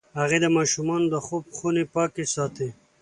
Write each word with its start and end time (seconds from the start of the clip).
هغې 0.19 0.37
د 0.41 0.45
ماشومانو 0.57 1.11
د 1.13 1.15
خوب 1.25 1.43
خونې 1.57 1.83
پاکې 1.95 2.23
ساتي. 2.33 2.69